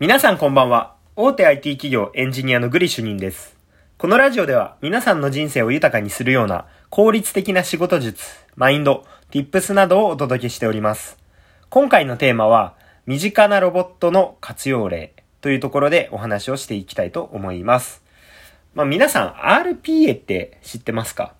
[0.00, 0.94] 皆さんこんばんは。
[1.16, 3.56] 大手 IT 企業エンジニアのグリ主任です。
[3.96, 8.24] このラジオでは皆さんの人生を豊かにするような効率的な仕事術、
[8.54, 11.18] マインド、tips などをお届けしております。
[11.68, 12.76] 今回のテーマは、
[13.06, 18.00] 身近なロボットの活用例というところでお話をしていきたいと思います。
[18.76, 21.34] まあ皆さん RPA って知ってますか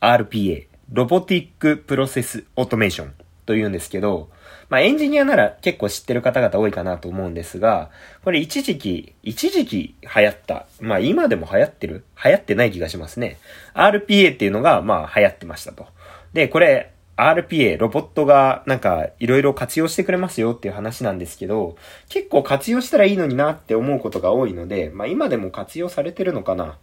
[0.00, 3.14] ?RPA、ロボティックプロセスオートメーション
[3.46, 4.28] というんですけど、
[4.68, 7.90] まあエンジニアなら結構知ってる方々多いかなと思うんですが、
[8.24, 10.66] これ一時期、一時期流行った。
[10.80, 12.04] まあ今でも流行ってる？
[12.22, 13.38] 流行ってない気がしますね。
[13.74, 15.86] RPA っていうのがまあ流行ってましたと。
[16.32, 21.76] で、これ RPA、ロボットがなんかいろいろ活用してくれますよっていう話なんですけど、
[22.08, 26.76] 結構活用したらいいのになって思うことが多いので、まあ今でも活用されてるのかな？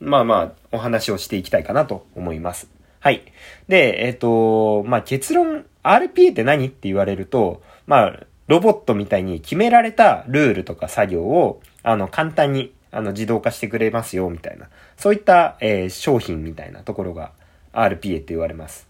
[0.00, 2.68] まあまあ、お話をしていきたいかなと思います。
[3.04, 3.22] はい。
[3.68, 14.70] で、えっ、と、まあ結論、RPA って何って言われると、まあ、ロボットみたいに決められたルールとか作業を、あの、簡単に、あの、自動化してくれますよ、みたいな。
[14.96, 17.32] そういった、えー商品みたいなところが
[17.74, 18.88] RPA って言われます。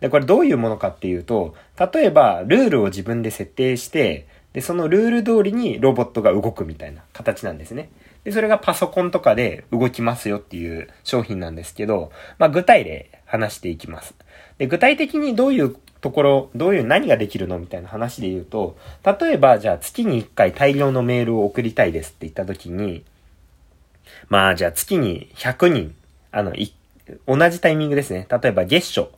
[0.00, 7.88] で、これどういうものかっていうと、例えば、ルールを自分で設定して、で、そのルール通りにロボットが動くみたいな形なんですね。
[8.24, 14.14] で、それがパソコンとかで動きますよっていう商品なんですけど、まあ、具体例話していきます。
[14.58, 23.04] で、具体的にどういうところ、どういう何ができるのみたいな話で言うと、例えば、じゃあ月に1回大量のメールを送りたいですって言った時に、
[24.28, 25.94] まあ、じゃあ月に100人、
[26.30, 26.52] あの、
[27.26, 28.26] 同じタイミングですね。
[28.30, 29.08] 例えば月初。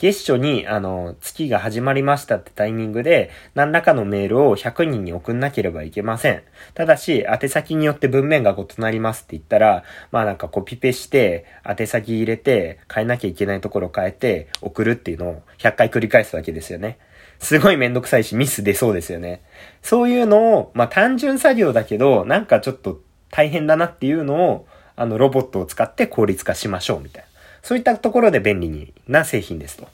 [0.00, 6.42] 月初に、あの、月が始まりましたってタイミングで、何らかのメールを100人に送んなければいけません。
[6.72, 16.98] ただし、宛先によって文面が異なりますって言ったら、まあなんかコピペして、宛先入れて、変えなきゃいけないところ変えて、送るっていうのを100回繰り返すわけですよね。
[17.38, 19.42] すごいめんどくさいし、ミス出そうですよね。
[19.82, 27.29] そういうのを、まあ単純作業だけど、なんかちょっと大変だなっていうのを、あの、ロボットを使って効率化しましょうみたいな。
[27.62, 29.88] そういったところで便利にな製品ですと。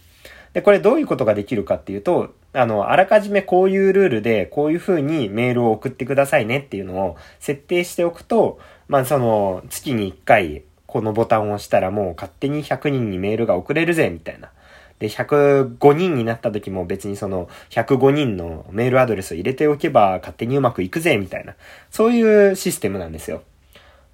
[0.53, 14.51] で、これどういうことができるかっていうと、あの、あらかじめこういうルールで、こういう風にメールを送ってくださいねっていうのを設定しておくと、まあ、その、月に1回、このボタンを押したらもう勝手に100人にメールが送れるぜ、みたいな。
[14.99, 21.55] で、105人になった時も別にその105人のメールアドレスを入れておけば勝手にうまくいくぜ、みたいな。
[21.91, 23.43] そういうシステムなんですよ。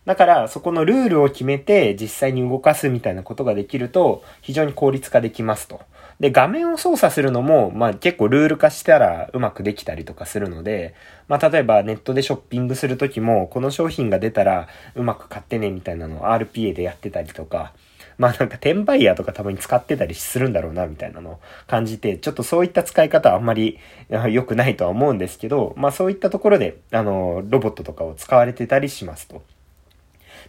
[0.04, 5.80] だから、そこのルールを決めて実際に動かすみたいなことができると、非常に効率化できますと。
[6.18, 10.94] で、画面を操作するのも、まあ結構ルール化したらうまくできたりとかするので、
[11.28, 17.72] まあ例えばネットでショッピングするときも、この商品が出たらうまく買ってねみたいなのを RPA でやってたりとか、
[18.18, 23.78] まあなんか転売ヤーとかたまに使ってたりするんだろうなみたいなのを感じて、ちょっとそういった使い方はあんまり
[24.30, 29.42] 良くないとは思うんですけど、まあそういったところで、あの、ロボットとかを使われてたりしますと。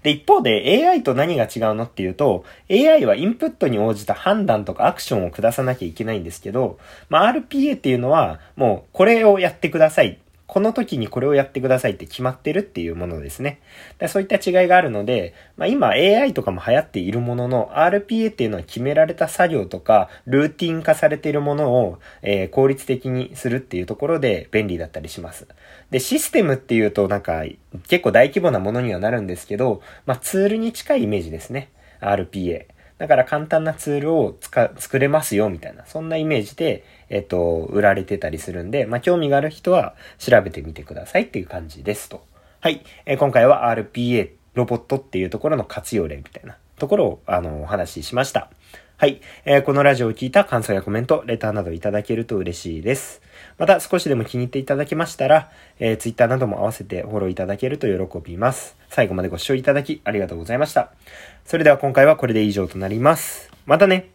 [0.01, 10.19] で、一方で AI と何が違うのっていうと、AI はインプットに応じた判断とかアクションを下さなきゃいけないんですけど、まあ、RPA っていうのは、もうこれをやってください。
[10.53, 13.59] この時にこれをやってくださいって決まってるっていうものですね。
[13.97, 25.47] でそういった違いがあるので、まあ、今 AI とかも流行っているものの、RPA っていうのは決められた作業とか、ルーティン化されているものを、えー効率的にするっていうところで便利だったりします。
[25.89, 27.43] で、システムっていうとなんか
[27.87, 31.71] 結構大規模なものにはなるんですけど、まあ、ツールに近いイメージですね。
[31.99, 32.67] RPA。
[33.03, 42.25] だから簡単なツールを作れますよみたいな、そんなイメージで、えっと、売られてたりするんで、まあ、興味がある人は調べてみてくださいっていう感じですと。
[42.61, 42.85] はい。
[43.05, 48.49] えー今回は RPA、ロボットっていうところの活用例みたいなところを、あの、お話ししました。
[49.03, 49.19] はい。
[49.43, 53.21] えーこのラジオを聞いた感想やコメント、レターなどいただけると嬉しいです。
[53.57, 58.77] また少しでも気に入っていただけましたら、えー、Twitter なども合わせてフォローいただけると喜びます。
[58.87, 60.93] 最後までご視聴いただきありがとうございました。
[61.43, 63.51] それでは今回はこれで以上となります。
[63.65, 64.09] またね